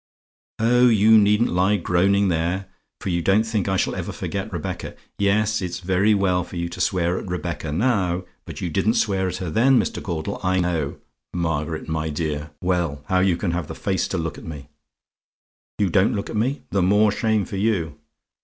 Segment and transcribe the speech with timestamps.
[0.57, 2.65] "Oh, you needn't lie groaning there,
[2.99, 4.95] for you don't think I shall ever forget Rebecca.
[5.19, 9.27] Yes, it's very well for you to swear at Rebecca now, but you didn't swear
[9.27, 10.01] at her then, Mr.
[10.01, 10.97] Caudle, I know.
[11.35, 14.69] 'Margaret, my dear!' Well, how you can have the face to look at me
[15.77, 16.63] "YOU DON'T LOOK AT ME?
[16.71, 17.99] "The more shame for you.